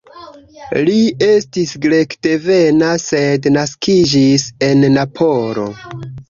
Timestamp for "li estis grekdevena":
0.87-2.89